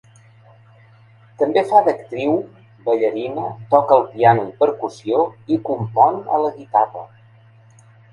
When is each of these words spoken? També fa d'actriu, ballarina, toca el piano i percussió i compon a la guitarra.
També 1.41 1.61
fa 1.73 1.81
d'actriu, 1.87 2.31
ballarina, 2.87 3.43
toca 3.73 3.97
el 4.01 4.07
piano 4.15 4.47
i 4.47 4.55
percussió 4.63 5.21
i 5.57 5.61
compon 5.69 6.19
a 6.39 6.41
la 6.47 6.51
guitarra. 6.57 7.05